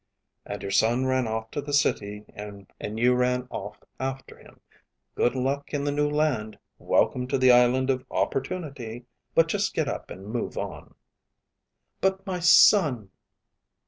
[0.47, 4.59] "And your son ran off to the City and you ran off after him.
[5.13, 9.05] Good luck in the New Land; welcome to the island of Opportunity.
[9.35, 10.95] But just get up and move on."
[11.99, 13.11] "But my son...."